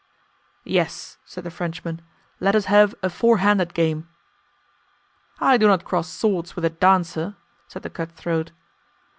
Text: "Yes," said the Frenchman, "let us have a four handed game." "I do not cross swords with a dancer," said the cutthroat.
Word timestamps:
"Yes," 0.65 1.19
said 1.25 1.43
the 1.43 1.51
Frenchman, 1.51 2.01
"let 2.39 2.55
us 2.55 2.65
have 2.65 2.95
a 3.03 3.09
four 3.11 3.37
handed 3.37 3.75
game." 3.75 4.09
"I 5.39 5.57
do 5.57 5.67
not 5.67 5.85
cross 5.85 6.07
swords 6.09 6.55
with 6.55 6.65
a 6.65 6.71
dancer," 6.71 7.35
said 7.67 7.83
the 7.83 7.91
cutthroat. 7.91 8.51